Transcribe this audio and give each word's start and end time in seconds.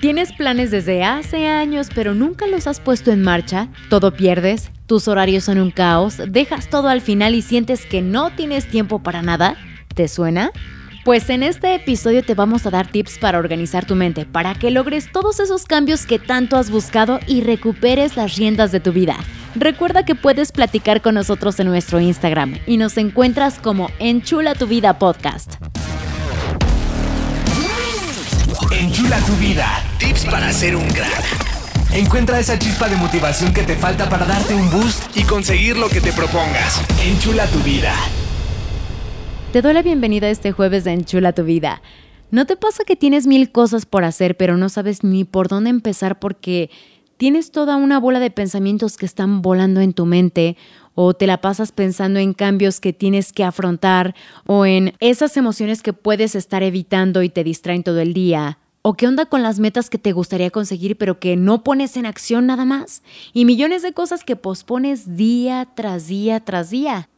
¿Tienes 0.00 0.32
planes 0.32 0.70
desde 0.70 1.02
hace 1.02 1.48
años 1.48 1.88
pero 1.92 2.14
nunca 2.14 2.46
los 2.46 2.68
has 2.68 2.78
puesto 2.78 3.10
en 3.10 3.20
marcha? 3.20 3.66
¿Todo 3.90 4.12
pierdes? 4.12 4.70
¿Tus 4.86 5.08
horarios 5.08 5.42
son 5.42 5.58
un 5.58 5.72
caos? 5.72 6.18
¿Dejas 6.28 6.68
todo 6.68 6.86
al 6.88 7.00
final 7.00 7.34
y 7.34 7.42
sientes 7.42 7.84
que 7.84 8.00
no 8.00 8.30
tienes 8.30 8.68
tiempo 8.68 9.02
para 9.02 9.22
nada? 9.22 9.56
¿Te 9.96 10.06
suena? 10.06 10.52
Pues 11.04 11.28
en 11.30 11.42
este 11.42 11.74
episodio 11.74 12.22
te 12.22 12.34
vamos 12.34 12.64
a 12.64 12.70
dar 12.70 12.86
tips 12.86 13.18
para 13.18 13.40
organizar 13.40 13.86
tu 13.86 13.96
mente, 13.96 14.24
para 14.24 14.54
que 14.54 14.70
logres 14.70 15.10
todos 15.10 15.40
esos 15.40 15.64
cambios 15.64 16.06
que 16.06 16.20
tanto 16.20 16.56
has 16.56 16.70
buscado 16.70 17.18
y 17.26 17.40
recuperes 17.40 18.16
las 18.16 18.36
riendas 18.36 18.70
de 18.70 18.78
tu 18.78 18.92
vida. 18.92 19.16
Recuerda 19.56 20.04
que 20.04 20.14
puedes 20.14 20.52
platicar 20.52 21.02
con 21.02 21.16
nosotros 21.16 21.58
en 21.58 21.66
nuestro 21.66 21.98
Instagram 21.98 22.60
y 22.68 22.76
nos 22.76 22.96
encuentras 22.98 23.58
como 23.58 23.90
Enchula 23.98 24.54
tu 24.54 24.68
vida 24.68 24.96
podcast. 25.00 25.54
Enchula 29.08 29.26
tu 29.26 29.36
vida. 29.36 29.66
Tips 29.98 30.26
para 30.26 30.52
ser 30.52 30.76
un 30.76 30.86
crack. 30.88 31.24
Encuentra 31.94 32.38
esa 32.40 32.58
chispa 32.58 32.90
de 32.90 32.96
motivación 32.96 33.54
que 33.54 33.62
te 33.62 33.74
falta 33.74 34.06
para 34.06 34.26
darte 34.26 34.54
un 34.54 34.70
boost 34.70 35.16
y 35.16 35.22
conseguir 35.22 35.78
lo 35.78 35.88
que 35.88 36.02
te 36.02 36.12
propongas. 36.12 36.82
Enchula 37.02 37.46
tu 37.46 37.58
vida. 37.60 37.94
Te 39.50 39.62
doy 39.62 39.72
la 39.72 39.80
bienvenida 39.80 40.28
este 40.28 40.52
jueves 40.52 40.84
de 40.84 40.92
Enchula 40.92 41.32
tu 41.32 41.44
vida. 41.44 41.80
¿No 42.30 42.44
te 42.44 42.56
pasa 42.56 42.84
que 42.84 42.96
tienes 42.96 43.26
mil 43.26 43.50
cosas 43.50 43.86
por 43.86 44.04
hacer 44.04 44.36
pero 44.36 44.58
no 44.58 44.68
sabes 44.68 45.02
ni 45.02 45.24
por 45.24 45.48
dónde 45.48 45.70
empezar 45.70 46.18
porque 46.18 46.68
tienes 47.16 47.50
toda 47.50 47.76
una 47.76 47.98
bola 47.98 48.20
de 48.20 48.30
pensamientos 48.30 48.98
que 48.98 49.06
están 49.06 49.40
volando 49.40 49.80
en 49.80 49.94
tu 49.94 50.04
mente 50.04 50.58
o 50.94 51.14
te 51.14 51.26
la 51.26 51.40
pasas 51.40 51.72
pensando 51.72 52.20
en 52.20 52.34
cambios 52.34 52.78
que 52.78 52.92
tienes 52.92 53.32
que 53.32 53.44
afrontar 53.44 54.14
o 54.44 54.66
en 54.66 54.92
esas 55.00 55.38
emociones 55.38 55.80
que 55.80 55.94
puedes 55.94 56.34
estar 56.34 56.62
evitando 56.62 57.22
y 57.22 57.30
te 57.30 57.42
distraen 57.42 57.82
todo 57.82 58.00
el 58.00 58.12
día? 58.12 58.58
¿O 58.82 58.94
qué 58.94 59.06
onda 59.06 59.26
con 59.26 59.42
las 59.42 59.58
metas 59.58 59.90
que 59.90 59.98
te 59.98 60.12
gustaría 60.12 60.50
conseguir 60.50 60.96
pero 60.96 61.18
que 61.18 61.36
no 61.36 61.64
pones 61.64 61.96
en 61.96 62.06
acción 62.06 62.46
nada 62.46 62.64
más? 62.64 63.02
Y 63.32 63.44
millones 63.44 63.82
de 63.82 63.92
cosas 63.92 64.24
que 64.24 64.36
pospones 64.36 65.16
día 65.16 65.68
tras 65.74 66.06
día 66.06 66.40
tras 66.40 66.70
día. 66.70 67.08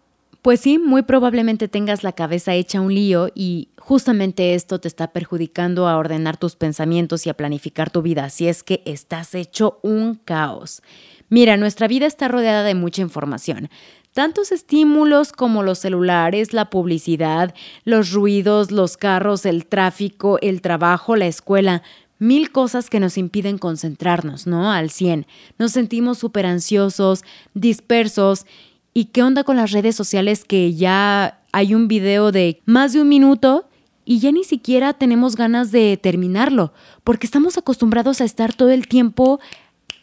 Pues 0.42 0.60
sí, 0.60 0.78
muy 0.78 1.02
probablemente 1.02 1.68
tengas 1.68 2.02
la 2.02 2.12
cabeza 2.12 2.54
hecha 2.54 2.80
un 2.80 2.94
lío 2.94 3.28
y 3.34 3.68
justamente 3.78 4.54
esto 4.54 4.80
te 4.80 4.88
está 4.88 5.12
perjudicando 5.12 5.86
a 5.86 5.98
ordenar 5.98 6.38
tus 6.38 6.56
pensamientos 6.56 7.26
y 7.26 7.30
a 7.30 7.34
planificar 7.34 7.90
tu 7.90 8.00
vida, 8.00 8.30
si 8.30 8.48
es 8.48 8.62
que 8.62 8.82
estás 8.86 9.34
hecho 9.34 9.78
un 9.82 10.14
caos. 10.14 10.80
Mira, 11.28 11.58
nuestra 11.58 11.88
vida 11.88 12.06
está 12.06 12.26
rodeada 12.28 12.64
de 12.64 12.74
mucha 12.74 13.02
información. 13.02 13.68
Tantos 14.12 14.52
estímulos 14.52 15.32
como 15.32 15.62
los 15.62 15.78
celulares, 15.78 16.52
la 16.52 16.70
publicidad, 16.70 17.54
los 17.84 18.12
ruidos, 18.12 18.70
los 18.70 18.96
carros, 18.96 19.46
el 19.46 19.66
tráfico, 19.66 20.38
el 20.42 20.60
trabajo, 20.60 21.16
la 21.16 21.26
escuela, 21.26 21.82
mil 22.18 22.50
cosas 22.50 22.90
que 22.90 23.00
nos 23.00 23.16
impiden 23.16 23.58
concentrarnos, 23.58 24.46
¿no? 24.46 24.72
Al 24.72 24.90
100. 24.90 25.26
Nos 25.58 25.72
sentimos 25.72 26.18
súper 26.18 26.46
ansiosos, 26.46 27.24
dispersos 27.54 28.46
¿Y 28.92 29.06
qué 29.06 29.22
onda 29.22 29.44
con 29.44 29.56
las 29.56 29.70
redes 29.70 29.94
sociales 29.94 30.44
que 30.44 30.74
ya 30.74 31.40
hay 31.52 31.74
un 31.74 31.88
video 31.88 32.32
de 32.32 32.60
más 32.64 32.92
de 32.92 33.00
un 33.00 33.08
minuto 33.08 33.68
y 34.04 34.18
ya 34.18 34.32
ni 34.32 34.42
siquiera 34.42 34.94
tenemos 34.94 35.36
ganas 35.36 35.70
de 35.70 35.96
terminarlo? 35.96 36.72
Porque 37.04 37.26
estamos 37.26 37.56
acostumbrados 37.56 38.20
a 38.20 38.24
estar 38.24 38.52
todo 38.52 38.70
el 38.70 38.88
tiempo 38.88 39.38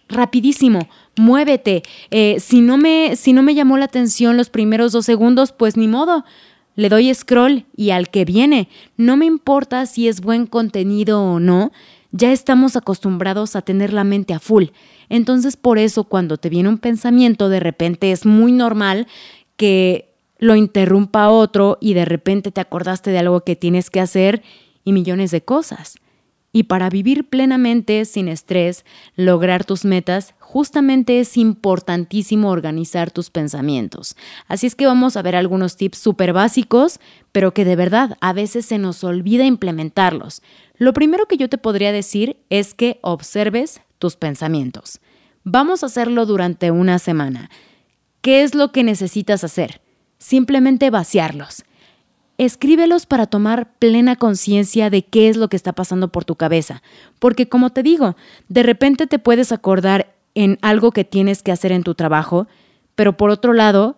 rapidísimo, 0.10 0.88
muévete. 1.18 1.84
Eh, 2.12 2.38
si, 2.40 2.62
no 2.62 2.78
me, 2.78 3.16
si 3.16 3.34
no 3.34 3.44
me 3.44 3.56
llamó 3.56 3.78
la 3.78 3.86
atención 3.86 4.38
los 4.38 4.50
primeros 4.50 4.92
dos 4.92 5.06
segundos, 5.06 5.52
pues 5.52 5.78
ni 5.78 5.88
modo. 5.88 6.26
Le 6.76 6.90
doy 6.90 7.14
scroll 7.14 7.66
y 7.76 7.90
al 7.90 8.10
que 8.10 8.24
viene. 8.24 8.70
No 8.98 9.18
me 9.18 9.26
importa 9.26 9.86
si 9.86 10.08
es 10.08 10.22
buen 10.22 10.46
contenido 10.46 11.24
o 11.24 11.40
no, 11.40 11.72
ya 12.12 12.32
estamos 12.32 12.76
acostumbrados 12.76 13.56
a 13.56 13.62
tener 13.62 13.94
la 13.94 14.04
mente 14.04 14.34
a 14.34 14.40
full. 14.40 14.66
Entonces 15.10 15.58
por 15.58 15.78
eso 15.78 16.04
cuando 16.04 16.38
te 16.38 16.50
viene 16.50 16.70
un 16.70 16.78
pensamiento 16.78 17.50
de 17.50 17.60
repente 17.60 18.12
es 18.12 18.26
muy 18.26 18.52
normal 18.52 19.08
que 19.56 20.14
lo 20.38 20.56
interrumpa 20.56 21.30
otro 21.30 21.78
y 21.82 21.94
de 21.96 22.06
repente 22.06 22.52
te 22.52 22.62
acordaste 22.62 23.10
de 23.10 23.20
algo 23.20 23.42
que 23.42 23.56
tienes 23.56 23.90
que 23.90 24.00
hacer 24.00 24.44
y 24.84 24.94
millones 24.94 25.32
de 25.32 25.42
cosas. 25.42 25.96
Y 26.58 26.64
para 26.64 26.90
vivir 26.90 27.30
plenamente, 27.30 28.04
sin 28.06 28.28
estrés, 28.28 28.84
lograr 29.16 29.64
tus 29.64 29.86
metas, 29.86 30.34
justamente 30.40 31.20
es 31.20 31.38
importantísimo 31.38 32.50
organizar 32.50 33.12
tus 33.12 33.30
pensamientos. 33.30 34.16
Así 34.48 34.66
es 34.66 34.74
que 34.74 34.88
vamos 34.88 35.18
a 35.18 35.22
ver 35.22 35.36
algunos 35.36 35.78
tips 35.78 36.00
súper 36.00 36.34
básicos, 36.34 37.00
pero 37.32 37.54
que 37.54 37.64
de 37.64 37.76
verdad 37.76 38.18
a 38.22 38.34
veces 38.34 38.66
se 38.66 38.80
nos 38.80 39.04
olvida 39.04 39.46
implementarlos. 39.46 40.42
Lo 40.80 40.94
primero 40.94 41.28
que 41.28 41.38
yo 41.38 41.48
te 41.48 41.60
podría 41.60 41.92
decir 41.92 42.38
es 42.50 42.74
que 42.74 42.98
observes 43.04 43.82
tus 44.00 44.16
pensamientos. 44.16 45.00
Vamos 45.44 45.84
a 45.84 45.86
hacerlo 45.86 46.26
durante 46.26 46.72
una 46.72 46.98
semana. 46.98 47.52
¿Qué 48.22 48.42
es 48.42 48.56
lo 48.56 48.72
que 48.72 48.84
necesitas 48.84 49.44
hacer? 49.44 49.80
Simplemente 50.18 50.90
vaciarlos. 50.90 51.67
Escríbelos 52.38 53.08
para 53.08 53.26
tomar 53.26 53.74
plena 53.80 54.16
conciencia 54.16 54.90
de 54.90 55.04
qué 55.04 55.28
es 55.28 55.38
lo 55.38 55.48
que 55.48 55.58
está 55.58 55.74
pasando 55.74 56.10
por 56.10 56.24
tu 56.24 56.36
cabeza. 56.36 56.84
Porque 57.18 57.50
como 57.50 57.72
te 57.72 57.82
digo, 57.82 58.16
de 58.48 58.64
repente 58.64 59.08
te 59.08 59.18
puedes 59.18 59.52
acordar 59.52 60.14
en 60.36 60.60
algo 60.62 60.92
que 60.92 61.04
tienes 61.04 61.42
que 61.42 61.52
hacer 61.52 61.72
en 61.72 61.84
tu 61.84 61.96
trabajo, 61.96 62.48
pero 62.96 63.18
por 63.18 63.32
otro 63.32 63.54
lado, 63.54 63.98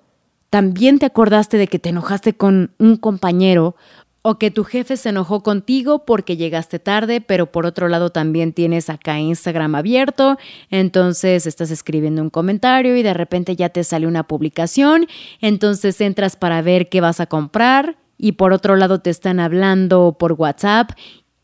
también 0.50 1.00
te 1.00 1.05
acordaste 1.05 1.57
de 1.57 1.67
que 1.67 1.79
te 1.79 1.89
enojaste 1.89 2.33
con 2.33 2.72
un 2.79 2.95
compañero 2.95 3.75
o 4.22 4.38
que 4.38 4.51
tu 4.51 4.63
jefe 4.63 4.97
se 4.97 5.09
enojó 5.09 5.44
contigo 5.44 6.06
porque 6.06 6.38
llegaste 6.38 6.79
tarde, 6.79 7.21
pero 7.21 7.51
por 7.51 7.66
otro 7.66 7.88
lado 7.88 8.09
también 8.09 8.53
tienes 8.53 8.89
acá 8.89 9.19
Instagram 9.19 9.75
abierto, 9.75 10.38
entonces 10.69 11.45
estás 11.45 11.71
escribiendo 11.71 12.21
un 12.21 12.29
comentario 12.29 12.95
y 12.95 13.03
de 13.03 13.13
repente 13.13 13.56
ya 13.56 13.69
te 13.69 13.83
sale 13.83 14.07
una 14.07 14.23
publicación, 14.23 15.07
entonces 15.41 16.00
entras 16.01 16.35
para 16.35 16.61
ver 16.61 16.89
qué 16.89 17.01
vas 17.01 17.19
a 17.19 17.27
comprar 17.27 17.97
y 18.19 18.34
por 18.34 18.53
otro 18.53 18.75
lado 18.75 19.00
te 19.00 19.09
están 19.09 19.40
hablando 19.40 20.18
por 20.19 20.34
WhatsApp 20.34 20.91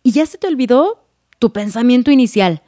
y 0.03 0.11
ya 0.11 0.25
se 0.25 0.37
te 0.37 0.47
olvidó 0.47 1.07
tu 1.39 1.51
pensamiento 1.53 2.11
inicial. 2.11 2.61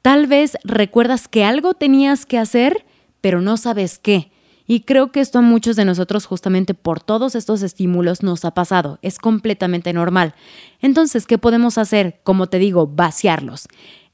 Tal 0.00 0.28
vez 0.28 0.56
recuerdas 0.64 1.26
que 1.26 1.44
algo 1.44 1.74
tenías 1.74 2.24
que 2.24 2.38
hacer, 2.38 2.86
pero 3.20 3.42
no 3.42 3.56
sabes 3.56 3.98
qué. 3.98 4.30
Y 4.66 4.80
creo 4.80 5.10
que 5.10 5.20
esto 5.20 5.40
a 5.40 5.42
muchos 5.42 5.76
de 5.76 5.84
nosotros 5.84 6.26
justamente 6.26 6.74
por 6.74 7.00
todos 7.00 7.34
estos 7.34 7.62
estímulos 7.62 8.22
nos 8.22 8.44
ha 8.44 8.52
pasado. 8.52 8.98
Es 9.02 9.18
completamente 9.18 9.92
normal. 9.92 10.34
Entonces, 10.80 11.26
¿qué 11.26 11.38
podemos 11.38 11.76
hacer? 11.76 12.20
Como 12.22 12.46
te 12.46 12.58
digo, 12.58 12.86
vaciarlos. 12.86 13.66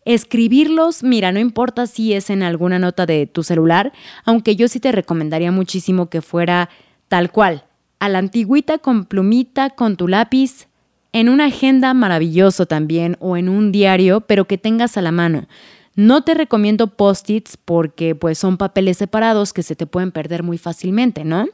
Escribirlos, 0.06 1.02
mira, 1.02 1.32
no 1.32 1.40
importa 1.40 1.86
si 1.86 2.14
es 2.14 2.30
en 2.30 2.42
alguna 2.42 2.78
nota 2.78 3.04
de 3.04 3.26
tu 3.26 3.42
celular, 3.42 3.92
aunque 4.24 4.56
yo 4.56 4.68
sí 4.68 4.80
te 4.80 4.92
recomendaría 4.92 5.50
muchísimo 5.50 6.08
que 6.08 6.22
fuera 6.22 6.70
tal 7.08 7.32
cual, 7.32 7.64
a 8.04 8.10
la 8.10 8.18
antigüita 8.18 8.76
con 8.76 9.06
plumita, 9.06 9.70
con 9.70 9.96
tu 9.96 10.08
lápiz, 10.08 10.68
en 11.14 11.30
una 11.30 11.46
agenda 11.46 11.94
maravilloso 11.94 12.66
también 12.66 13.16
o 13.18 13.38
en 13.38 13.48
un 13.48 13.72
diario, 13.72 14.20
pero 14.20 14.44
que 14.44 14.58
tengas 14.58 14.98
a 14.98 15.00
la 15.00 15.10
mano. 15.10 15.46
No 15.94 16.22
te 16.22 16.34
recomiendo 16.34 16.88
post-its 16.88 17.56
porque 17.56 18.14
pues 18.14 18.36
son 18.36 18.58
papeles 18.58 18.98
separados 18.98 19.54
que 19.54 19.62
se 19.62 19.74
te 19.74 19.86
pueden 19.86 20.12
perder 20.12 20.42
muy 20.42 20.58
fácilmente, 20.58 21.24
¿no? 21.24 21.46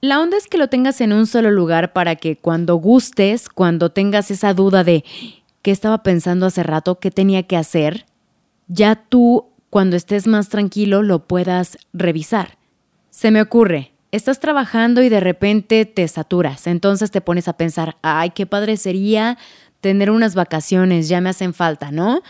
La 0.00 0.20
onda 0.20 0.36
es 0.36 0.48
que 0.48 0.58
lo 0.58 0.68
tengas 0.68 1.00
en 1.00 1.12
un 1.12 1.28
solo 1.28 1.52
lugar 1.52 1.92
para 1.92 2.16
que 2.16 2.36
cuando 2.36 2.74
gustes, 2.74 3.48
cuando 3.48 3.90
tengas 3.90 4.32
esa 4.32 4.52
duda 4.52 4.82
de 4.82 5.04
qué 5.62 5.70
estaba 5.70 6.02
pensando 6.02 6.46
hace 6.46 6.64
rato, 6.64 6.98
qué 6.98 7.12
tenía 7.12 7.44
que 7.44 7.56
hacer, 7.56 8.06
ya 8.66 8.96
tú, 8.96 9.46
cuando 9.70 9.94
estés 9.94 10.26
más 10.26 10.48
tranquilo, 10.48 11.04
lo 11.04 11.28
puedas 11.28 11.78
revisar. 11.92 12.58
Se 13.10 13.30
me 13.30 13.40
ocurre, 13.40 13.92
estás 14.12 14.40
trabajando 14.40 15.02
y 15.02 15.08
de 15.08 15.20
repente 15.20 15.84
te 15.84 16.06
saturas, 16.08 16.66
entonces 16.66 17.10
te 17.10 17.20
pones 17.20 17.48
a 17.48 17.56
pensar, 17.56 17.96
ay, 18.02 18.30
qué 18.30 18.46
padre 18.46 18.76
sería 18.76 19.38
tener 19.80 20.10
unas 20.10 20.34
vacaciones, 20.34 21.08
ya 21.08 21.20
me 21.20 21.30
hacen 21.30 21.54
falta, 21.54 21.90
¿no? 21.90 22.22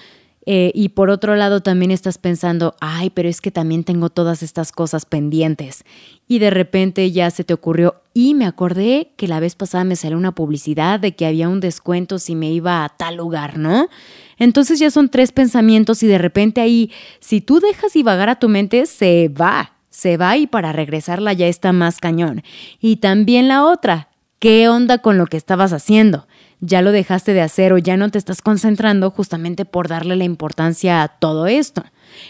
Eh, 0.49 0.71
y 0.77 0.91
por 0.91 1.11
otro 1.11 1.35
lado 1.35 1.61
también 1.61 1.91
estás 1.91 2.19
pensando, 2.19 2.77
ay, 2.81 3.11
pero 3.11 3.29
es 3.29 3.41
que 3.41 3.51
también 3.51 3.83
tengo 3.83 4.11
todas 4.11 4.45
estas 4.45 4.71
cosas 4.71 5.05
pendientes. 5.05 5.85
Y 6.29 6.39
de 6.39 6.51
repente 6.51 7.11
ya 7.11 7.31
se 7.31 7.43
te 7.43 7.53
ocurrió, 7.53 7.97
y 8.15 8.35
me 8.35 8.47
acordé 8.47 9.13
que 9.17 9.27
la 9.27 9.41
vez 9.41 9.57
pasada 9.57 9.83
me 9.83 9.97
salió 9.97 10.17
una 10.17 10.35
publicidad 10.35 11.01
de 11.01 11.17
que 11.17 11.27
había 11.27 11.49
un 11.49 11.61
descuento 11.61 12.21
si 12.21 12.37
me 12.37 12.51
iba 12.53 12.85
a 12.85 12.89
tal 12.89 13.17
lugar, 13.17 13.59
¿no? 13.59 13.89
Entonces 14.39 14.79
ya 14.79 14.91
son 14.91 15.09
tres 15.09 15.33
pensamientos 15.33 16.03
y 16.05 16.07
de 16.07 16.19
repente 16.19 16.61
ahí, 16.61 16.93
si 17.19 17.41
tú 17.41 17.59
dejas 17.59 17.93
divagar 17.93 18.29
a 18.29 18.39
tu 18.39 18.49
mente, 18.49 18.87
se 18.87 19.29
va, 19.29 19.73
se 19.97 20.19
va 20.19 20.37
y 20.37 20.47
para 20.47 20.73
regresarla 20.73 21.33
ya 21.33 21.47
está 21.47 21.73
más 21.73 22.01
cañón. 22.01 22.43
Y 22.81 22.97
también 22.97 23.49
la 23.49 23.65
otra, 23.65 24.09
¿qué 24.39 24.69
onda 24.69 24.99
con 24.99 25.17
lo 25.17 25.27
que 25.27 25.39
estabas 25.39 25.73
haciendo? 25.73 26.27
ya 26.61 26.83
lo 26.83 26.93
dejaste 26.93 27.35
de 27.35 27.43
hacer 27.43 27.73
o 27.73 27.79
ya 27.79 27.97
no 27.97 28.11
te 28.11 28.19
estás 28.19 28.41
concentrando 28.41 29.11
justamente 29.11 29.65
por 29.65 29.89
darle 29.89 30.17
la 30.17 30.25
importancia 30.25 31.03
a 31.03 31.09
todo 31.09 31.47
esto. 31.47 31.85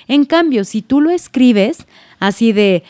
En 0.08 0.24
cambio, 0.24 0.64
si 0.64 0.82
tú 0.82 1.00
lo 1.00 1.10
escribes 1.10 1.86
así 2.18 2.52
de, 2.52 2.82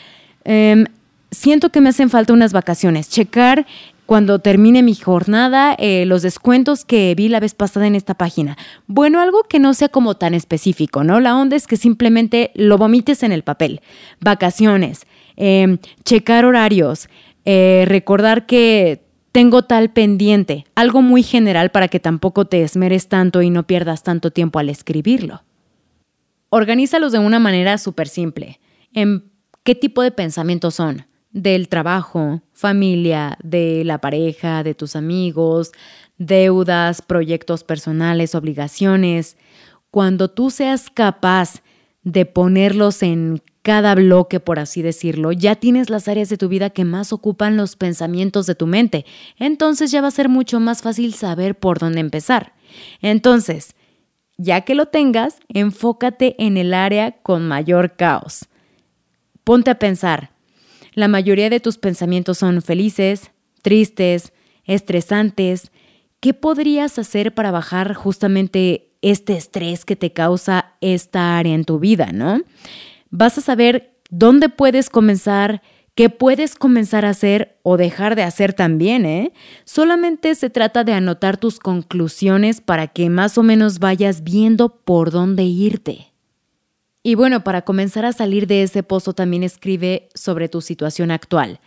em, 0.45 0.85
siento 1.29 1.69
que 1.69 1.81
me 1.81 1.89
hacen 1.89 2.09
falta 2.09 2.33
unas 2.33 2.53
vacaciones, 2.53 3.09
checar 3.09 3.67
cuando 4.07 4.39
termine 4.39 4.83
mi 4.83 4.95
jornada, 4.95 5.75
eh, 5.77 6.05
los 6.05 6.21
descuentos 6.21 6.85
que 6.85 7.13
vi 7.13 7.27
la 7.27 7.41
vez 7.41 7.53
pasada 7.53 7.87
en 7.87 7.93
esta 7.93 8.13
página. 8.13 8.57
Bueno, 8.87 9.19
algo 9.19 9.43
que 9.43 9.59
no 9.59 9.73
sea 9.73 9.89
como 9.89 10.15
tan 10.15 10.33
específico, 10.33 11.03
¿no? 11.03 11.19
La 11.19 11.35
onda 11.35 11.57
es 11.57 11.67
que 11.67 11.75
simplemente 11.75 12.51
lo 12.55 12.77
vomites 12.77 13.21
en 13.21 13.33
el 13.33 13.43
papel. 13.43 13.81
Vacaciones, 14.21 15.05
em, 15.35 15.77
checar 16.05 16.45
horarios, 16.45 17.09
eh, 17.43 17.83
recordar 17.85 18.45
que 18.45 19.03
tengo 19.33 19.63
tal 19.63 19.91
pendiente, 19.91 20.65
algo 20.73 21.01
muy 21.01 21.21
general 21.21 21.69
para 21.69 21.89
que 21.89 21.99
tampoco 21.99 22.45
te 22.45 22.63
esmeres 22.63 23.09
tanto 23.09 23.41
y 23.41 23.49
no 23.49 23.67
pierdas 23.67 24.03
tanto 24.03 24.31
tiempo 24.31 24.57
al 24.57 24.69
escribirlo. 24.69 25.43
Organízalos 26.49 27.11
de 27.11 27.19
una 27.19 27.39
manera 27.39 27.77
súper 27.77 28.07
simple. 28.07 28.61
¿En 28.93 29.25
qué 29.63 29.75
tipo 29.75 30.01
de 30.01 30.11
pensamientos 30.11 30.75
son? 30.75 31.05
Del 31.37 31.67
trabajo, 31.67 32.41
familia, 32.51 33.37
de 33.43 33.83
la 33.85 33.99
pareja, 33.99 34.63
de 34.63 34.73
tus 34.73 34.95
amigos, 34.95 35.71
deudas, 36.17 37.03
proyectos 37.03 37.63
personales, 37.63 38.33
obligaciones. 38.33 39.37
Cuando 39.91 40.29
tú 40.29 40.49
seas 40.49 40.89
capaz 40.89 41.61
de 42.01 42.25
ponerlos 42.25 43.03
en 43.03 43.43
cada 43.61 43.93
bloque, 43.93 44.39
por 44.39 44.57
así 44.57 44.81
decirlo, 44.81 45.31
ya 45.31 45.55
tienes 45.55 45.91
las 45.91 46.07
áreas 46.07 46.29
de 46.29 46.37
tu 46.37 46.47
vida 46.47 46.71
que 46.71 46.85
más 46.85 47.13
ocupan 47.13 47.55
los 47.55 47.75
pensamientos 47.75 48.47
de 48.47 48.55
tu 48.55 48.65
mente. 48.65 49.05
Entonces 49.37 49.91
ya 49.91 50.01
va 50.01 50.07
a 50.07 50.11
ser 50.11 50.29
mucho 50.29 50.59
más 50.59 50.81
fácil 50.81 51.13
saber 51.13 51.53
por 51.53 51.77
dónde 51.77 51.99
empezar. 51.99 52.53
Entonces, 52.99 53.75
ya 54.37 54.61
que 54.61 54.73
lo 54.73 54.87
tengas, 54.87 55.37
enfócate 55.49 56.35
en 56.39 56.57
el 56.57 56.73
área 56.73 57.11
con 57.21 57.47
mayor 57.47 57.95
caos. 57.95 58.47
Ponte 59.43 59.69
a 59.69 59.77
pensar. 59.77 60.36
La 60.97 61.07
mayoría 61.07 61.51
de 61.51 61.59
tus 61.59 61.77
pensamientos 61.77 62.39
son 62.39 62.63
felices, 62.63 63.29
tristes, 63.61 64.33
estresantes. 64.65 65.71
¿Qué 66.19 66.33
podrías 66.33 66.97
hacer 66.97 67.35
para 67.35 67.51
bajar 67.51 67.93
justamente 67.93 68.89
este 69.03 69.37
estrés 69.37 69.85
que 69.85 69.95
te 69.95 70.11
causa 70.11 70.73
esta 70.81 71.37
área 71.37 71.53
en 71.53 71.65
tu 71.65 71.77
vida, 71.77 72.07
no? 72.11 72.41
vas 73.11 73.37
a 73.37 73.41
saber 73.41 73.99
dónde 74.09 74.49
puedes 74.49 74.89
comenzar, 74.89 75.61
qué 75.93 76.09
puedes 76.09 76.55
comenzar 76.55 77.05
a 77.05 77.09
hacer 77.09 77.59
o 77.61 77.77
dejar 77.77 78.15
de 78.15 78.23
hacer 78.23 78.53
también, 78.53 79.05
¿eh? 79.05 79.33
Solamente 79.65 80.33
se 80.33 80.49
trata 80.49 80.83
de 80.83 80.93
anotar 80.93 81.37
tus 81.37 81.59
conclusiones 81.59 82.59
para 82.59 82.87
que 82.87 83.11
más 83.11 83.37
o 83.37 83.43
menos 83.43 83.77
vayas 83.77 84.23
viendo 84.23 84.69
por 84.69 85.11
dónde 85.11 85.43
irte. 85.43 86.16
Y 87.07 87.15
bueno, 87.15 87.41
para 87.45 87.61
comenzar 87.61 88.03
a 88.03 88.11
salir 88.11 88.47
de 88.47 88.63
ese 88.63 88.83
pozo 88.83 89.13
también 89.13 89.43
escribe 89.43 90.09
sobre 90.13 90.49
tu 90.49 90.59
situación 90.59 91.09
actual. 91.09 91.61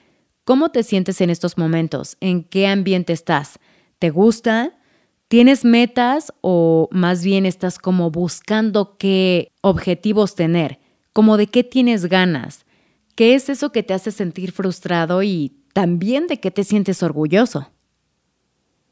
¿Cómo 0.45 0.69
te 0.69 0.83
sientes 0.83 1.23
en 1.23 1.31
estos 1.31 1.57
momentos? 1.57 2.19
¿En 2.21 2.45
qué 2.45 2.67
ambiente 2.67 3.15
estás? 3.15 3.59
¿Te 3.99 4.11
gusta? 4.11 4.77
¿Tienes 5.29 5.65
metas 5.65 6.35
o 6.43 6.91
más 6.93 7.25
bien 7.25 7.47
estás 7.47 7.79
como 7.79 8.11
buscando 8.11 8.99
qué 8.99 9.51
objetivos 9.63 10.35
tener? 10.35 10.79
como 11.13 11.37
de 11.37 11.47
qué 11.47 11.65
tienes 11.65 12.07
ganas, 12.07 12.65
qué 13.15 13.35
es 13.35 13.49
eso 13.49 13.73
que 13.73 13.83
te 13.83 13.95
hace 13.95 14.11
sentir 14.11 14.53
frustrado 14.53 15.23
y 15.23 15.53
también 15.73 16.27
de 16.27 16.41
qué 16.41 16.51
te 16.51 16.65
sientes 16.65 17.03
orgulloso. 17.03 17.71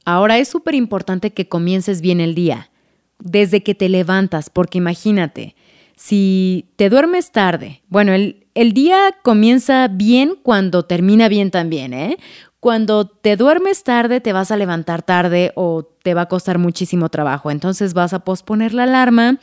Ahora 0.04 0.38
es 0.38 0.48
súper 0.48 0.74
importante 0.74 1.32
que 1.32 1.48
comiences 1.48 2.00
bien 2.00 2.20
el 2.20 2.34
día, 2.34 2.70
desde 3.18 3.62
que 3.62 3.74
te 3.74 3.88
levantas, 3.88 4.50
porque 4.50 4.78
imagínate, 4.78 5.54
si 5.98 6.70
te 6.76 6.90
duermes 6.90 7.32
tarde, 7.32 7.82
bueno, 7.88 8.12
el, 8.12 8.46
día 8.54 9.16
comienza 9.24 9.88
bien 9.88 10.36
cuando 10.40 10.84
termina 10.84 11.28
bien 11.28 11.50
también, 11.50 11.92
¿eh? 11.92 12.18
Cuando 12.60 13.04
te 13.08 13.36
duermes 13.36 13.82
tarde, 13.82 14.20
te 14.20 14.32
vas 14.32 14.52
a 14.52 14.56
levantar 14.56 15.02
tarde 15.02 15.50
o 15.56 15.82
te 16.04 16.14
va 16.14 16.22
a 16.22 16.28
costar 16.28 16.58
muchísimo 16.58 17.08
trabajo. 17.08 17.50
Entonces 17.50 17.94
vas 17.94 18.12
a 18.12 18.20
posponer 18.20 18.74
la 18.74 18.84
alarma 18.84 19.38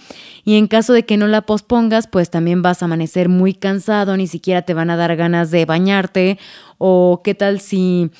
y 0.46 0.56
en 0.57 0.68
caso 0.68 0.94
de 0.94 1.04
que 1.04 1.18
no 1.18 1.28
la 1.28 1.42
pospongas, 1.42 2.07
pues 2.07 2.30
también 2.30 2.62
vas 2.62 2.81
a 2.81 2.86
amanecer 2.86 3.28
muy 3.28 3.54
cansado, 3.54 4.16
ni 4.16 4.28
siquiera 4.28 4.62
te 4.62 4.74
van 4.74 4.90
a 4.90 4.96
dar 4.96 5.16
ganas 5.18 5.52
de 5.52 5.66
bañarte. 5.66 6.40
O 6.78 7.22
qué 7.22 7.36
tal 7.36 7.60
si 7.60 8.12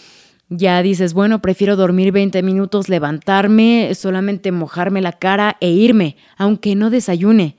ya 0.50 0.82
dices, 0.82 1.14
bueno, 1.14 1.42
prefiero 1.42 1.78
dormir 1.78 2.12
20 2.12 2.44
minutos, 2.44 2.90
levantarme, 2.90 3.94
solamente 3.96 4.52
mojarme 4.52 5.02
la 5.02 5.14
cara 5.14 5.56
e 5.62 5.70
irme, 5.70 6.18
aunque 6.38 6.76
no 6.76 6.90
desayune. 6.90 7.56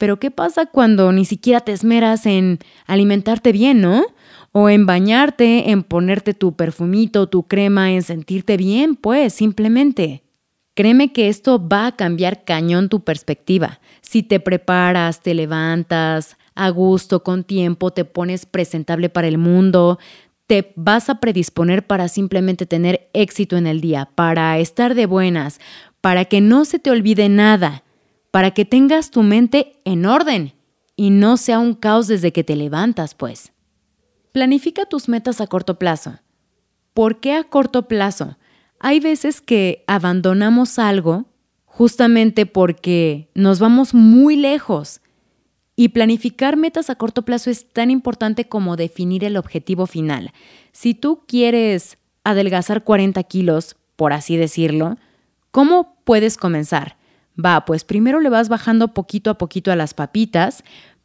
Pero 0.00 0.18
¿qué 0.18 0.30
pasa 0.30 0.64
cuando 0.64 1.12
ni 1.12 1.26
siquiera 1.26 1.60
te 1.60 1.72
esmeras 1.72 2.24
en 2.24 2.58
alimentarte 2.86 3.52
bien, 3.52 3.82
no? 3.82 4.02
o 4.52 4.68
en 4.68 4.86
bañarte, 4.86 5.70
en 5.70 5.82
ponerte 5.82 6.34
tu 6.34 6.56
perfumito, 6.56 7.28
tu 7.28 7.44
crema, 7.44 7.92
en 7.92 8.02
sentirte 8.02 8.56
bien, 8.56 8.96
pues 8.96 9.34
simplemente. 9.34 10.24
Créeme 10.74 11.12
que 11.12 11.28
esto 11.28 11.68
va 11.68 11.86
a 11.86 11.96
cambiar 11.96 12.44
cañón 12.44 12.88
tu 12.88 13.04
perspectiva. 13.04 13.80
Si 14.00 14.22
te 14.22 14.40
preparas, 14.40 15.20
te 15.20 15.34
levantas 15.34 16.36
a 16.54 16.70
gusto, 16.70 17.22
con 17.22 17.44
tiempo, 17.44 17.92
te 17.92 18.04
pones 18.04 18.46
presentable 18.46 19.08
para 19.08 19.28
el 19.28 19.38
mundo, 19.38 19.98
te 20.46 20.72
vas 20.74 21.10
a 21.10 21.20
predisponer 21.20 21.86
para 21.86 22.08
simplemente 22.08 22.66
tener 22.66 23.08
éxito 23.12 23.56
en 23.56 23.66
el 23.66 23.80
día, 23.80 24.08
para 24.14 24.58
estar 24.58 24.94
de 24.94 25.06
buenas, 25.06 25.60
para 26.00 26.24
que 26.24 26.40
no 26.40 26.64
se 26.64 26.78
te 26.80 26.90
olvide 26.90 27.28
nada, 27.28 27.84
para 28.30 28.52
que 28.52 28.64
tengas 28.64 29.10
tu 29.10 29.22
mente 29.22 29.80
en 29.84 30.06
orden 30.06 30.52
y 30.96 31.10
no 31.10 31.36
sea 31.36 31.58
un 31.58 31.74
caos 31.74 32.06
desde 32.06 32.32
que 32.32 32.44
te 32.44 32.56
levantas, 32.56 33.14
pues. 33.14 33.52
Planifica 34.32 34.84
tus 34.84 35.08
metas 35.08 35.40
a 35.40 35.46
corto 35.46 35.78
plazo. 35.78 36.18
¿Por 36.94 37.20
qué 37.20 37.34
a 37.34 37.44
corto 37.44 37.88
plazo? 37.88 38.36
Hay 38.78 39.00
veces 39.00 39.40
que 39.40 39.84
abandonamos 39.86 40.78
algo 40.78 41.26
justamente 41.64 42.46
porque 42.46 43.30
nos 43.34 43.58
vamos 43.58 43.94
muy 43.94 44.36
lejos. 44.36 45.00
Y 45.76 45.88
planificar 45.88 46.56
metas 46.56 46.90
a 46.90 46.96
corto 46.96 47.24
plazo 47.24 47.50
es 47.50 47.72
tan 47.72 47.90
importante 47.90 48.48
como 48.48 48.76
definir 48.76 49.24
el 49.24 49.36
objetivo 49.38 49.86
final. 49.86 50.32
Si 50.72 50.94
tú 50.94 51.22
quieres 51.26 51.96
adelgazar 52.22 52.84
40 52.84 53.22
kilos, 53.22 53.76
por 53.96 54.12
así 54.12 54.36
decirlo, 54.36 54.98
¿cómo 55.50 55.96
puedes 56.04 56.36
comenzar? 56.36 56.99
Va, 57.42 57.64
pues 57.64 57.84
primero 57.84 58.20
le 58.20 58.28
vas 58.28 58.48
bajando 58.48 58.88
poquito 58.88 59.30
a 59.30 59.38
poquito 59.38 59.72
a 59.72 59.76
las 59.76 59.94
papitas, 59.94 60.62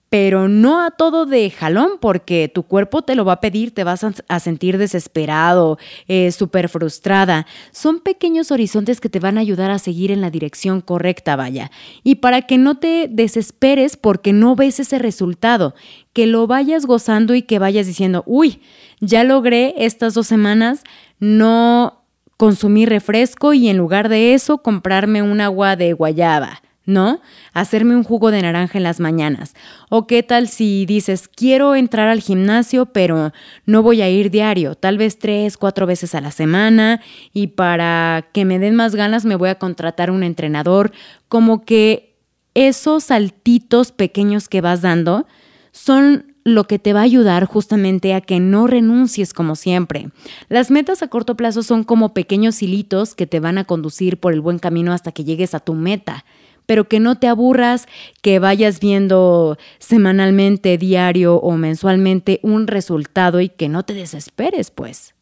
pero 0.10 0.48
no 0.48 0.81
a 0.81 0.92
todo 0.92 1.25
de 1.25 1.50
jalón, 1.50 1.94
porque 2.00 2.48
tu 2.48 2.63
cuerpo 2.63 3.01
te 3.01 3.16
lo 3.16 3.25
va 3.25 3.33
a 3.33 3.39
pedir, 3.42 3.74
te 3.74 3.83
vas 3.83 4.01
a, 4.04 4.39
sentir 4.39 4.77
desesperado, 4.77 5.77
eh, 6.07 6.31
súper 6.31 6.69
frustrada. 6.69 7.45
Son 7.72 8.00
pequeños 8.00 8.51
horizontes 8.51 9.01
que 9.01 9.10
te 9.10 9.19
van 9.19 9.38
a 9.38 9.42
ayudar 9.42 9.72
a 9.72 9.80
seguir 9.80 10.12
en 10.12 10.22
la 10.22 10.30
dirección 10.30 10.80
correcta, 10.80 11.36
vaya. 11.36 11.69
Y 12.04 12.16
para 12.16 12.44
que 12.44 12.57
no 12.57 12.78
te 12.78 13.10
desesperes 13.10 13.98
porque 13.98 14.31
no 14.31 14.56
ves 14.56 14.80
ese 14.80 15.00
resultado, 15.00 15.76
que 16.14 16.28
lo 16.28 16.47
vayas 16.47 16.85
gozando 16.85 17.35
y 17.35 17.42
que 17.42 17.59
vayas 17.59 17.88
diciendo, 17.88 18.23
uy, 18.26 18.61
ya 19.02 19.23
logré 19.26 19.73
estas 19.78 20.14
dos 20.14 20.28
semanas 20.28 20.83
no 21.19 22.05
consumir 22.37 22.89
refresco 22.89 23.54
y 23.54 23.69
en 23.69 23.77
lugar 23.77 24.09
de 24.09 24.33
eso 24.33 24.59
comprarme 24.59 25.21
un 25.21 25.42
agua 25.42 25.75
de 25.75 25.94
guayaba 25.94 26.61
¿no? 26.85 27.19
Hacerme 27.54 27.95
un 27.95 28.04
jugo 28.04 28.31
de 28.31 28.42
naranja 28.42 28.77
en 28.77 28.83
las 28.83 28.99
mañanas. 28.99 29.56
O 29.89 30.07
qué 30.07 30.23
tal 30.23 30.47
si 30.47 30.85
dices, 30.85 31.27
quiero 31.27 31.75
entrar 31.75 32.07
al 32.07 32.21
gimnasio, 32.21 32.85
pero 32.87 33.33
no 33.65 33.81
voy 33.81 34.01
a 34.01 34.09
ir 34.09 34.30
diario, 34.30 34.75
tal 34.75 34.97
vez 34.97 35.18
tres, 35.18 35.57
cuatro 35.57 35.87
veces 35.87 36.15
a 36.15 36.21
la 36.21 36.31
semana, 36.31 37.01
y 37.33 37.47
para 37.47 38.27
que 38.33 38.45
me 38.45 38.59
den 38.59 38.75
más 38.75 38.95
ganas 38.95 39.25
me 39.25 39.35
voy 39.35 39.49
a 39.49 39.56
contratar 39.56 40.11
un 40.11 40.23
entrenador. 40.23 40.92
Como 41.27 41.65
que 41.65 42.15
esos 42.54 43.06
saltitos 43.06 43.92
pequeños 43.92 44.47
que 44.47 44.61
vas 44.61 44.81
dando 44.81 45.25
son 45.71 46.34
lo 46.45 46.66
que 46.66 46.78
te 46.78 46.94
va 46.94 47.02
a 47.02 47.04
ayudar 47.04 47.45
justamente 47.45 48.14
a 48.14 48.21
que 48.21 48.40
no 48.40 48.68
renuncies 48.68 49.33
como 49.33 49.56
siempre. 49.56 50.11
Las 50.47 50.69
metas 50.69 51.02
a 51.02 51.07
corto 51.07 51.35
plazo 51.35 51.64
son 51.64 51.83
como 51.83 52.14
pequeños 52.14 52.61
hilitos 52.61 53.16
que 53.16 53.25
te 53.25 53.40
van 53.40 53.57
a 53.57 53.66
conducir 53.66 54.19
por 54.19 54.31
el 54.31 54.42
buen 54.42 54.59
camino 54.59 54.94
hasta 54.94 55.11
que 55.11 55.25
llegues 55.25 55.54
a 55.54 55.59
tu 55.59 55.73
meta 55.73 56.23
pero 56.68 56.87
que 56.87 56.99
no 56.99 57.19
te 57.19 57.28
aburras, 57.28 57.85
que 58.23 58.40
vayas 58.40 58.80
viendo 58.80 59.56
semanalmente, 59.78 60.80
diario 60.80 61.35
o 61.35 61.57
mensualmente 61.57 62.40
un 62.42 62.66
resultado 62.66 63.40
y 63.40 63.49
que 63.49 63.69
no 63.69 63.83
te 63.83 63.94
desesperes, 63.94 64.71
pues. 64.71 65.14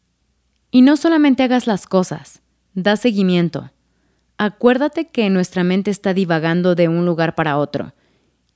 Y 0.70 0.80
no 0.80 0.96
solamente 0.96 1.42
hagas 1.42 1.66
las 1.66 1.86
cosas, 1.86 2.40
da 2.72 2.96
seguimiento. 2.96 3.70
Acuérdate 4.38 5.08
que 5.08 5.28
nuestra 5.28 5.64
mente 5.64 5.90
está 5.90 6.14
divagando 6.14 6.74
de 6.74 6.88
un 6.88 7.04
lugar 7.04 7.34
para 7.34 7.58
otro 7.58 7.92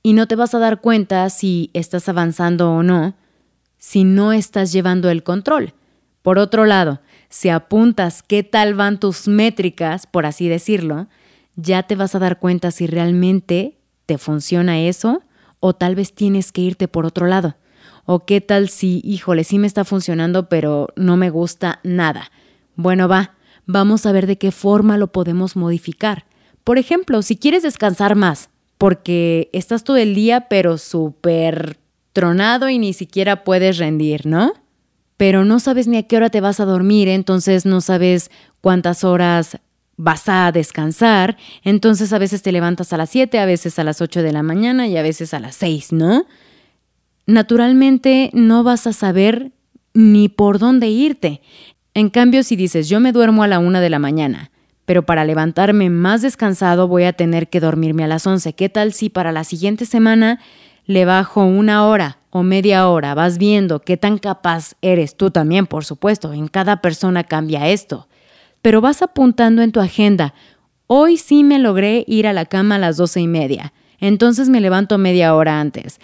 y 0.03 0.13
no 0.13 0.27
te 0.27 0.35
vas 0.35 0.53
a 0.53 0.59
dar 0.59 0.81
cuenta 0.81 1.29
si 1.29 1.71
estás 1.73 2.09
avanzando 2.09 2.71
o 2.71 2.83
no 2.83 3.15
si 3.79 4.03
no 4.03 4.31
estás 4.33 4.71
llevando 4.71 5.09
el 5.09 5.23
control. 5.23 5.73
Por 6.21 6.37
otro 6.37 6.65
lado, 6.65 6.99
si 7.29 7.49
apuntas 7.49 8.21
qué 8.21 8.43
tal 8.43 8.75
van 8.75 8.99
tus 8.99 9.27
métricas, 9.27 10.05
por 10.05 10.25
así 10.25 10.47
decirlo, 10.47 11.07
ya 11.55 11.83
te 11.83 11.95
vas 11.95 12.13
a 12.13 12.19
dar 12.19 12.39
cuenta 12.39 12.71
si 12.71 12.85
realmente 12.85 13.79
te 14.05 14.17
funciona 14.17 14.79
eso 14.81 15.23
o 15.59 15.73
tal 15.73 15.95
vez 15.95 16.13
tienes 16.13 16.51
que 16.51 16.61
irte 16.61 16.87
por 16.87 17.05
otro 17.05 17.25
lado. 17.25 17.55
O 18.05 18.25
qué 18.25 18.41
tal 18.41 18.69
si, 18.69 19.01
híjole, 19.03 19.43
sí 19.43 19.59
me 19.59 19.67
está 19.67 19.85
funcionando, 19.85 20.49
pero 20.49 20.89
no 20.95 21.15
me 21.15 21.29
gusta 21.29 21.79
nada. 21.83 22.31
Bueno, 22.75 23.07
va, 23.07 23.35
vamos 23.65 24.05
a 24.05 24.11
ver 24.11 24.27
de 24.27 24.37
qué 24.37 24.51
forma 24.51 24.97
lo 24.97 25.11
podemos 25.11 25.55
modificar. 25.55 26.25
Por 26.63 26.77
ejemplo, 26.77 27.21
si 27.21 27.37
quieres 27.37 27.63
descansar 27.63 28.15
más, 28.15 28.49
porque 28.79 29.49
estás 29.51 29.83
todo 29.83 29.97
el 29.97 30.15
día 30.15 30.47
pero 30.47 30.79
súper 30.79 31.77
tronado 32.13 32.69
y 32.69 32.79
ni 32.79 32.93
siquiera 32.93 33.43
puedes 33.43 33.77
rendir, 33.77 34.25
¿no? 34.25 34.53
Pero 35.17 35.43
no 35.43 35.59
sabes 35.59 35.87
ni 35.87 35.97
a 35.97 36.03
qué 36.03 36.15
hora 36.15 36.29
te 36.29 36.39
vas 36.39 36.61
a 36.61 36.65
dormir, 36.65 37.09
entonces 37.09 37.65
no 37.65 37.81
sabes 37.81 38.31
cuántas 38.61 39.03
horas 39.03 39.59
vas 39.97 40.29
a 40.29 40.49
descansar, 40.53 41.35
entonces 41.61 42.13
a 42.13 42.19
veces 42.19 42.41
te 42.41 42.53
levantas 42.53 42.93
a 42.93 42.97
las 42.97 43.09
7, 43.09 43.37
a 43.37 43.45
veces 43.45 43.77
a 43.79 43.83
las 43.83 43.99
8 43.99 44.23
de 44.23 44.31
la 44.31 44.43
mañana 44.43 44.87
y 44.87 44.95
a 44.95 45.03
veces 45.03 45.33
a 45.33 45.41
las 45.41 45.55
6, 45.57 45.91
¿no? 45.91 46.25
Naturalmente 47.25 48.29
no 48.31 48.63
vas 48.63 48.87
a 48.87 48.93
saber 48.93 49.51
ni 49.93 50.29
por 50.29 50.57
dónde 50.57 50.87
irte. 50.87 51.41
En 51.93 52.09
cambio, 52.09 52.43
si 52.43 52.55
dices 52.55 52.87
yo 52.87 53.01
me 53.01 53.11
duermo 53.11 53.43
a 53.43 53.47
la 53.47 53.59
1 53.59 53.81
de 53.81 53.89
la 53.89 53.99
mañana, 53.99 54.51
pero 54.89 55.05
para 55.05 55.23
levantarme 55.23 55.91
más 55.91 56.23
descansado 56.23 56.87
voy 56.87 57.03
a 57.03 57.13
tener 57.13 57.47
que 57.47 57.59
dormirme 57.59 58.03
a 58.03 58.07
las 58.07 58.25
11, 58.25 58.53
¿qué 58.53 58.69
tal 58.69 58.91
si 58.91 59.11
para 59.11 59.31
la 59.31 59.43
siguiente 59.43 59.85
semana 59.85 60.39
le 60.87 61.05
bajo 61.05 61.45
una 61.45 61.85
hora 61.85 62.17
o 62.31 62.41
media 62.41 62.87
hora? 62.87 63.13
Vas 63.13 63.37
viendo 63.37 63.81
qué 63.81 63.97
tan 63.97 64.17
capaz 64.17 64.73
eres 64.81 65.15
tú 65.15 65.29
también, 65.29 65.67
por 65.67 65.85
supuesto, 65.85 66.33
en 66.33 66.47
cada 66.47 66.81
persona 66.81 67.23
cambia 67.23 67.67
esto 67.67 68.07
pero 68.63 68.81
vas 68.81 69.03
apuntando 69.03 69.61
en 69.61 69.71
tu 69.71 69.79
agenda. 69.79 70.33
Hoy 70.87 71.17
sí 71.17 71.43
me 71.43 71.59
logré 71.59 72.03
ir 72.07 72.25
a 72.25 72.33
la 72.33 72.45
cama 72.45 72.75
a 72.75 72.79
las 72.79 72.97
doce 72.97 73.21
y 73.21 73.27
media, 73.27 73.73
entonces 73.99 74.49
me 74.49 74.59
levanto 74.59 74.97
media 74.97 75.35
hora 75.35 75.59
antes. 75.59 75.99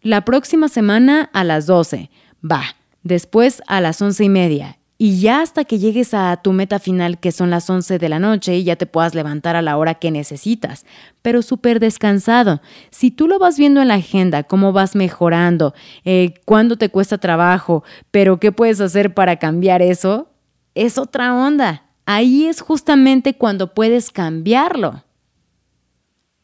La 0.00 0.24
próxima 0.24 0.68
semana 0.68 1.28
a 1.34 1.44
las 1.44 1.66
doce, 1.66 2.10
va, 2.42 2.62
después 3.02 3.62
a 3.66 3.82
las 3.82 4.00
once 4.00 4.24
y 4.24 4.30
media. 4.30 4.79
Y 5.02 5.18
ya 5.18 5.40
hasta 5.40 5.64
que 5.64 5.78
llegues 5.78 6.12
a 6.12 6.36
tu 6.42 6.52
meta 6.52 6.78
final, 6.78 7.18
que 7.18 7.32
son 7.32 7.48
las 7.48 7.70
once 7.70 7.98
de 7.98 8.08
la 8.10 8.18
noche, 8.18 8.58
y 8.58 8.64
ya 8.64 8.76
te 8.76 8.84
puedas 8.84 9.14
levantar 9.14 9.56
a 9.56 9.62
la 9.62 9.78
hora 9.78 9.94
que 9.94 10.10
necesitas, 10.10 10.84
pero 11.22 11.40
súper 11.40 11.80
descansado. 11.80 12.60
Si 12.90 13.10
tú 13.10 13.26
lo 13.26 13.38
vas 13.38 13.56
viendo 13.56 13.80
en 13.80 13.88
la 13.88 13.94
agenda, 13.94 14.42
cómo 14.42 14.74
vas 14.74 14.94
mejorando, 14.94 15.72
eh, 16.04 16.34
cuándo 16.44 16.76
te 16.76 16.90
cuesta 16.90 17.16
trabajo, 17.16 17.82
pero 18.10 18.38
qué 18.38 18.52
puedes 18.52 18.78
hacer 18.82 19.14
para 19.14 19.36
cambiar 19.38 19.80
eso, 19.80 20.28
es 20.74 20.98
otra 20.98 21.34
onda 21.34 21.84
ahí 22.10 22.46
es 22.46 22.60
justamente 22.60 23.34
cuando 23.34 23.72
puedes 23.72 24.10
cambiarlo. 24.10 25.04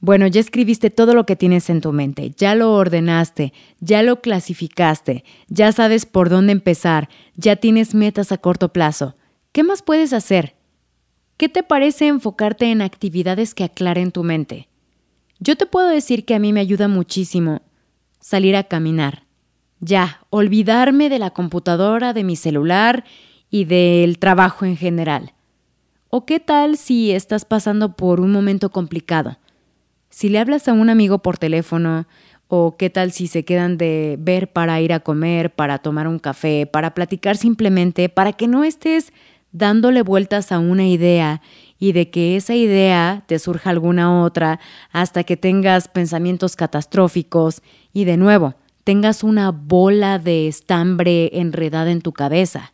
Bueno, 0.06 0.28
ya 0.28 0.38
escribiste 0.38 0.90
todo 0.90 1.14
lo 1.16 1.26
que 1.26 1.34
tienes 1.34 1.68
en 1.68 1.80
tu 1.80 1.92
mente, 1.92 2.30
ya 2.36 2.54
lo 2.54 2.72
ordenaste, 2.72 3.52
ya 3.80 4.04
lo 4.04 4.20
clasificaste, 4.20 5.24
ya 5.48 5.72
sabes 5.72 6.06
por 6.06 6.28
dónde 6.28 6.52
empezar, 6.52 7.08
ya 7.34 7.56
tienes 7.56 7.92
metas 7.92 8.30
a 8.30 8.38
corto 8.38 8.72
plazo. 8.72 9.16
¿Qué 9.50 9.64
más 9.64 9.82
puedes 9.82 10.12
hacer? 10.12 10.54
¿Qué 11.36 11.48
te 11.48 11.64
parece 11.64 12.06
enfocarte 12.06 12.70
en 12.70 12.82
actividades 12.82 13.52
que 13.52 13.64
aclaren 13.64 14.12
tu 14.12 14.22
mente? 14.22 14.68
Yo 15.40 15.56
te 15.56 15.66
puedo 15.66 15.88
decir 15.88 16.24
que 16.24 16.36
a 16.36 16.38
mí 16.38 16.52
me 16.52 16.60
ayuda 16.60 16.86
muchísimo 16.86 17.62
salir 18.20 18.54
a 18.54 18.62
caminar. 18.62 19.24
Ya, 19.80 20.20
olvidarme 20.30 21.08
de 21.08 21.18
la 21.18 21.30
computadora, 21.30 22.12
de 22.12 22.22
mi 22.22 22.36
celular 22.36 23.02
y 23.50 23.64
del 23.64 24.20
trabajo 24.20 24.66
en 24.66 24.76
general. 24.76 25.32
¿O 26.10 26.26
qué 26.26 26.38
tal 26.38 26.76
si 26.76 27.10
estás 27.10 27.44
pasando 27.44 27.96
por 27.96 28.20
un 28.20 28.30
momento 28.30 28.70
complicado? 28.70 29.36
Si 30.16 30.30
le 30.30 30.38
hablas 30.38 30.66
a 30.66 30.72
un 30.72 30.88
amigo 30.88 31.18
por 31.18 31.36
teléfono, 31.36 32.06
o 32.48 32.78
qué 32.78 32.88
tal 32.88 33.12
si 33.12 33.26
se 33.26 33.44
quedan 33.44 33.76
de 33.76 34.16
ver 34.18 34.50
para 34.50 34.80
ir 34.80 34.94
a 34.94 35.00
comer, 35.00 35.54
para 35.54 35.76
tomar 35.76 36.08
un 36.08 36.18
café, 36.18 36.64
para 36.64 36.94
platicar 36.94 37.36
simplemente, 37.36 38.08
para 38.08 38.32
que 38.32 38.48
no 38.48 38.64
estés 38.64 39.12
dándole 39.52 40.00
vueltas 40.00 40.52
a 40.52 40.58
una 40.58 40.86
idea 40.86 41.42
y 41.78 41.92
de 41.92 42.08
que 42.08 42.34
esa 42.34 42.54
idea 42.54 43.24
te 43.26 43.38
surja 43.38 43.68
alguna 43.68 44.22
otra 44.22 44.58
hasta 44.90 45.22
que 45.22 45.36
tengas 45.36 45.86
pensamientos 45.86 46.56
catastróficos 46.56 47.60
y 47.92 48.06
de 48.06 48.16
nuevo 48.16 48.54
tengas 48.84 49.22
una 49.22 49.50
bola 49.50 50.18
de 50.18 50.48
estambre 50.48 51.28
enredada 51.34 51.90
en 51.90 52.00
tu 52.00 52.14
cabeza. 52.14 52.72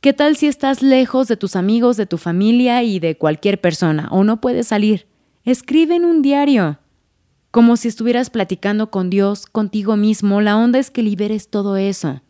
¿Qué 0.00 0.12
tal 0.12 0.34
si 0.34 0.48
estás 0.48 0.82
lejos 0.82 1.28
de 1.28 1.36
tus 1.36 1.54
amigos, 1.54 1.96
de 1.96 2.06
tu 2.06 2.18
familia 2.18 2.82
y 2.82 2.98
de 2.98 3.16
cualquier 3.16 3.60
persona 3.60 4.08
o 4.10 4.24
no 4.24 4.40
puedes 4.40 4.66
salir? 4.66 5.11
Escribe 5.44 5.96
en 5.96 6.04
un 6.04 6.22
diario. 6.22 6.78
Como 7.50 7.76
si 7.76 7.88
estuvieras 7.88 8.30
platicando 8.30 8.92
con 8.92 9.10
Dios, 9.10 9.46
contigo 9.46 9.96
mismo, 9.96 10.40
la 10.40 10.56
onda 10.56 10.78
es 10.78 10.92
que 10.92 11.02
liberes 11.02 11.48
todo 11.48 11.76
eso. 11.76 12.22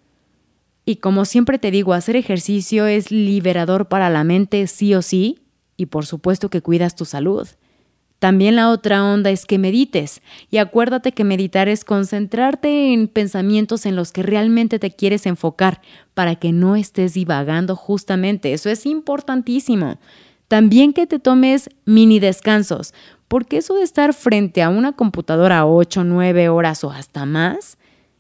Y 0.87 0.97
como 0.97 1.27
siempre 1.27 1.59
te 1.59 1.71
digo, 1.71 1.93
hacer 1.93 2.17
ejercicio 2.17 2.87
es 2.87 3.11
liberador 3.11 3.89
para 3.89 4.09
la 4.09 4.25
mente 4.25 4.67
sí 4.67 4.95
o 4.95 5.03
sí, 5.03 5.41
y 5.77 5.87
por 5.87 6.07
supuesto 6.07 6.49
que 6.49 6.63
cuidas 6.63 6.97
tu 6.97 7.05
salud. 7.05 7.47
También 8.19 8.57
la 8.57 8.71
otra 8.71 9.05
onda 9.05 9.31
es 9.31 9.45
que 9.45 9.59
medites. 9.59 10.23
Y 10.49 10.57
acuérdate 10.57 11.13
que 11.13 11.25
meditar 11.25 11.69
es 11.69 11.85
concentrarte 11.85 12.95
en 12.95 13.09
pensamientos 13.09 13.85
en 13.85 13.95
los 13.95 14.11
que 14.11 14.23
realmente 14.23 14.79
te 14.79 14.91
quieres 14.91 15.27
enfocar 15.27 15.83
para 16.15 16.37
que 16.37 16.53
no 16.53 16.77
estés 16.77 17.13
divagando 17.13 17.77
justamente. 17.77 18.55
Eso 18.55 18.71
es 18.71 18.87
importantísimo. 18.87 19.99
También 20.53 20.93
que 20.93 21.07
te 21.07 21.19
tomes 21.19 21.71
mini 21.87 22.21
descansos, 22.21 22.93
porque 23.27 23.57
eso 23.57 23.77
de 23.77 23.85
estar 23.85 24.13
frente 24.13 24.63
a 24.63 24.69
una 24.69 24.93
computadora 24.93 25.65
8, 25.65 26.05
9 26.05 26.51
horas 26.51 26.85
o 26.85 26.91
hasta 26.91 27.25
más, 27.25 27.79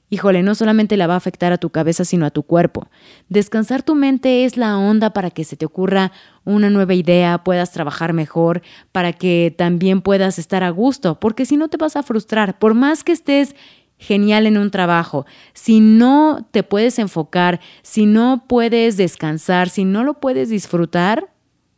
Híjole, 0.08 0.42
no 0.42 0.54
solamente 0.54 0.96
la 0.96 1.06
va 1.06 1.14
a 1.14 1.18
afectar 1.18 1.52
a 1.52 1.58
tu 1.58 1.68
cabeza, 1.68 2.06
sino 2.06 2.24
a 2.24 2.30
tu 2.30 2.42
cuerpo. 2.42 2.88
Descansar 3.28 3.82
tu 3.82 3.94
mente 3.94 4.46
es 4.46 4.56
la 4.56 4.78
onda 4.78 5.10
para 5.12 5.30
que 5.30 5.44
se 5.44 5.56
te 5.56 5.66
ocurra 5.66 6.12
una 6.44 6.70
nueva 6.70 6.94
idea, 6.94 7.44
puedas 7.44 7.70
trabajar 7.70 8.14
mejor, 8.14 8.62
para 8.92 9.12
que 9.12 9.54
también 9.56 10.00
puedas 10.00 10.38
estar 10.38 10.64
a 10.64 10.70
gusto, 10.70 11.20
porque 11.20 11.44
si 11.44 11.58
no 11.58 11.68
te 11.68 11.76
vas 11.76 11.96
a 11.96 12.02
frustrar, 12.02 12.58
por 12.58 12.72
más 12.72 13.04
que 13.04 13.12
estés 13.12 13.56
genial 13.98 14.46
en 14.46 14.56
un 14.56 14.70
trabajo, 14.70 15.26
si 15.52 15.80
no 15.80 16.46
te 16.50 16.62
puedes 16.62 16.98
enfocar, 16.98 17.60
si 17.82 18.06
no 18.06 18.44
puedes 18.48 18.96
descansar, 18.96 19.68
si 19.68 19.84
no 19.84 20.02
lo 20.02 20.20
puedes 20.20 20.48
disfrutar, 20.48 21.31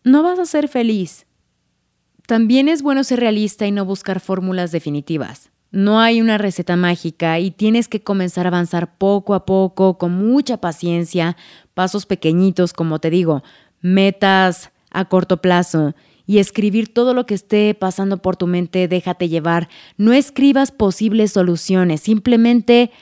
no 0.05 0.23
vas 0.23 0.39
a 0.39 0.47
ser 0.47 0.69
feliz. 0.69 1.27
También 2.27 2.69
es 2.69 2.83
bueno 2.83 3.05
ser 3.05 3.21
realista 3.21 3.67
y 3.67 3.73
no 3.73 3.85
buscar 3.85 4.21
fórmulas 4.21 4.71
definitivas. 4.71 5.51
No 5.71 5.99
hay 5.99 6.21
una 6.21 6.39
receta 6.39 6.77
mágica 6.77 7.41
y 7.41 7.51
tienes 7.51 7.89
que 7.89 8.03
comenzar 8.03 8.47
a 8.47 8.51
avanzar 8.51 8.97
poco 8.97 9.35
a 9.35 9.45
poco, 9.45 9.99
con 9.99 10.13
mucha 10.13 10.59
paciencia, 10.59 11.37
pasos 11.75 12.07
pequeñitos, 12.07 12.73
como 12.73 13.01
te 13.01 13.11
digo, 13.11 13.43
metas 13.81 14.71
a 14.91 15.07
corto 15.07 15.39
plazo 15.39 15.95
y 16.27 16.39
escribir 16.39 16.95
todo 16.95 17.13
lo 17.13 17.27
que 17.27 17.35
esté 17.35 17.75
pasando 17.75 18.19
por 18.19 18.37
tu 18.37 18.47
mente, 18.47 18.87
déjate 18.89 19.29
llevar. 19.29 19.69
No 19.97 20.13
escribas 20.13 20.71
posibles 20.71 21.33
soluciones, 21.33 22.03
simplemente 22.03 22.93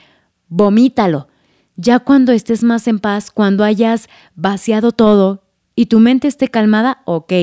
vomítalo. 0.47 1.27
Ya 1.75 1.99
cuando 1.99 2.31
estés 2.31 2.63
más 2.63 2.87
en 2.87 2.99
paz, 2.99 3.31
cuando 3.31 3.63
hayas 3.63 4.09
vaciado 4.35 4.91
todo 4.91 5.42
y 5.75 5.87
tu 5.87 5.99
mente 5.99 6.27
esté 6.27 6.47
calmada, 6.47 7.01
ok, 7.05 7.33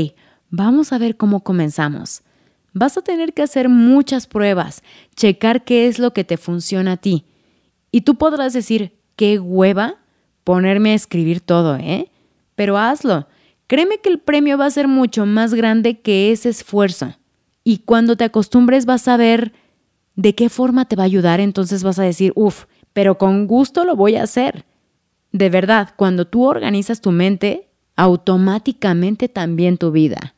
vamos 0.50 0.92
a 0.92 0.98
ver 0.98 1.16
cómo 1.16 1.42
comenzamos. 1.42 2.22
Vas 2.72 2.96
a 2.96 3.02
tener 3.02 3.34
que 3.34 3.42
hacer 3.42 3.68
muchas 3.68 4.26
pruebas, 4.26 4.82
checar 5.16 5.64
qué 5.64 5.88
es 5.88 5.98
lo 5.98 6.12
que 6.12 6.24
te 6.24 6.36
funciona 6.36 6.92
a 6.92 6.96
ti. 6.96 7.24
Y 7.90 8.02
tú 8.02 8.16
podrás 8.16 8.52
decir, 8.52 9.00
qué 9.16 9.38
hueva 9.38 9.96
ponerme 10.44 10.92
a 10.92 10.94
escribir 10.94 11.40
todo, 11.40 11.76
¿eh? 11.76 12.10
Pero 12.54 12.78
hazlo. 12.78 13.26
Créeme 13.66 13.98
que 13.98 14.08
el 14.08 14.18
premio 14.18 14.58
va 14.58 14.66
a 14.66 14.70
ser 14.70 14.88
mucho 14.88 15.26
más 15.26 15.54
grande 15.54 16.00
que 16.00 16.32
ese 16.32 16.48
esfuerzo. 16.48 17.16
Y 17.64 17.78
cuando 17.78 18.16
te 18.16 18.24
acostumbres 18.24 18.86
vas 18.86 19.08
a 19.08 19.16
ver 19.16 19.52
de 20.16 20.34
qué 20.34 20.48
forma 20.48 20.86
te 20.86 20.96
va 20.96 21.04
a 21.04 21.06
ayudar, 21.06 21.40
entonces 21.40 21.82
vas 21.82 21.98
a 21.98 22.02
decir, 22.02 22.32
uff, 22.34 22.64
pero 22.92 23.18
con 23.18 23.46
gusto 23.46 23.84
lo 23.84 23.96
voy 23.96 24.16
a 24.16 24.24
hacer. 24.24 24.64
De 25.32 25.50
verdad, 25.50 25.94
cuando 25.96 26.26
tú 26.26 26.44
organizas 26.46 27.00
tu 27.00 27.12
mente, 27.12 27.69
automáticamente 28.00 29.28
también 29.28 29.76
tu 29.76 29.90
vida. 29.90 30.34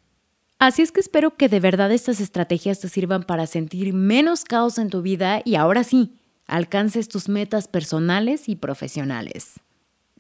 Así 0.59 0.83
es 0.83 0.91
que 0.91 0.99
espero 0.99 1.37
que 1.37 1.49
de 1.49 1.61
verdad 1.61 1.93
estas 1.93 2.19
estrategias 2.19 2.81
te 2.81 2.89
sirvan 2.89 3.23
para 3.23 3.47
sentir 3.47 3.95
menos 3.95 4.43
caos 4.43 4.79
en 4.79 4.91
tu 4.91 5.01
vida 5.01 5.43
y 5.45 5.55
ahora 5.55 5.85
sí, 5.85 6.17
alcances 6.49 7.09
tus 7.09 7.29
metas 7.29 7.69
personales 7.69 8.49
y 8.49 8.57
profesionales. 8.57 9.61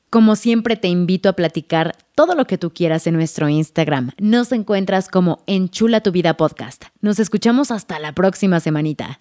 Como 0.09 0.37
siempre 0.37 0.77
te 0.77 0.87
invito 0.87 1.29
a 1.29 1.33
platicar 1.33 1.97
todo 2.15 2.37
lo 2.37 2.47
que 2.47 2.59
tú 2.59 2.73
quieras 2.73 3.09
en 3.09 3.15
nuestro 3.15 3.49
Instagram. 3.49 4.13
Nos 4.19 4.53
encuentras 4.53 5.09
como 5.09 5.43
Enchula 5.49 6.01
tu 6.01 6.13
vida 6.13 6.37
podcast. 6.37 6.85
Nos 7.01 7.19
escuchamos 7.19 7.73
hasta 7.73 7.99
la 7.99 8.13
próxima 8.13 8.61
semanita. 8.61 9.19